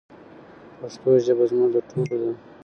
[0.79, 2.31] پښتو ژبه زموږ د ټولو ده.